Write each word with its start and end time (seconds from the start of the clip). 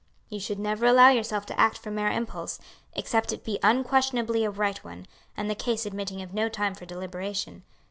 "You 0.29 0.39
should 0.39 0.57
never 0.57 0.87
allow 0.87 1.09
yourself 1.09 1.45
to 1.45 1.59
act 1.59 1.77
from 1.77 1.93
mere 1.93 2.09
impulse, 2.09 2.57
except 2.93 3.31
it 3.31 3.43
be 3.43 3.59
unquestionably 3.61 4.43
a 4.43 4.49
right 4.49 4.83
one, 4.83 5.05
and 5.37 5.47
the 5.47 5.53
case 5.53 5.85
admitting 5.85 6.23
of 6.23 6.33
no 6.33 6.49
time 6.49 6.73
for 6.73 6.87
deliberation. 6.87 7.61